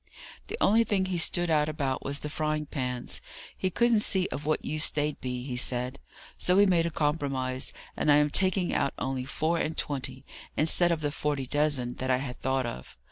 The 0.47 0.57
only 0.59 0.83
thing 0.83 1.05
he 1.05 1.19
stood 1.19 1.51
out 1.51 1.69
about 1.69 2.03
was 2.03 2.17
the 2.17 2.29
frying 2.31 2.65
pans. 2.65 3.21
He 3.55 3.69
couldn't 3.69 3.99
see 3.99 4.27
of 4.31 4.47
what 4.47 4.65
use 4.65 4.89
they'd 4.89 5.21
be, 5.21 5.43
he 5.43 5.55
said. 5.55 5.99
So 6.39 6.55
we 6.57 6.65
made 6.65 6.87
a 6.87 6.89
compromise, 6.89 7.71
and 7.95 8.11
I 8.11 8.15
am 8.15 8.31
taking 8.31 8.73
out 8.73 8.95
only 8.97 9.25
four 9.25 9.59
and 9.59 9.77
twenty, 9.77 10.25
instead 10.57 10.91
of 10.91 11.01
the 11.01 11.11
forty 11.11 11.45
dozen 11.45 11.97
that 11.97 12.09
I 12.09 12.17
had 12.17 12.41
thought 12.41 12.65
of. 12.65 12.97